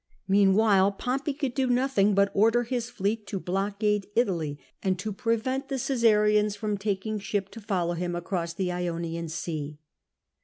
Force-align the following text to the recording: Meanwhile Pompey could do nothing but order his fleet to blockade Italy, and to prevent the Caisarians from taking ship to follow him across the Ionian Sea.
Meanwhile 0.27 0.93
Pompey 0.93 1.31
could 1.31 1.53
do 1.53 1.67
nothing 1.67 2.15
but 2.15 2.31
order 2.33 2.63
his 2.63 2.89
fleet 2.89 3.27
to 3.27 3.39
blockade 3.39 4.07
Italy, 4.15 4.57
and 4.81 4.97
to 4.97 5.13
prevent 5.13 5.69
the 5.69 5.75
Caisarians 5.77 6.55
from 6.55 6.75
taking 6.75 7.19
ship 7.19 7.49
to 7.49 7.61
follow 7.61 7.93
him 7.93 8.15
across 8.15 8.53
the 8.55 8.71
Ionian 8.71 9.29
Sea. 9.29 9.77